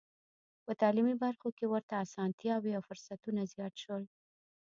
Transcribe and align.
په 0.65 0.71
تعلیمي 0.81 1.15
برخو 1.23 1.49
کې 1.57 1.65
ورته 1.73 1.93
اسانتیاوې 2.05 2.71
او 2.77 2.81
فرصتونه 2.89 3.41
زیات 3.53 3.73
شول. 3.83 4.03